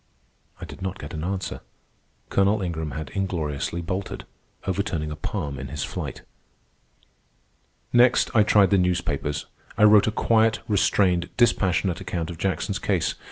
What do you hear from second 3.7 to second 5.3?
bolted, overturning a